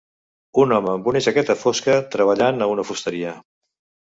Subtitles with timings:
[0.61, 3.37] Un home amb una jaqueta fosca treballant a una fusteria.